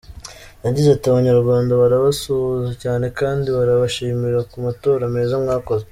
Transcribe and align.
Yagize 0.65 0.89
ati 0.91 1.05
“Abanyarwanda 1.09 1.79
barabasuhuza 1.81 2.71
cyane 2.83 3.05
kandi 3.19 3.47
barabashimira 3.57 4.39
ku 4.49 4.57
matora 4.65 5.03
meza 5.15 5.33
mwakoze. 5.43 5.83